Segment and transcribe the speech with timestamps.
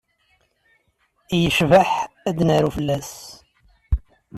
[1.41, 1.89] Yecbaḥ
[2.27, 3.11] ad d-naru fell-as.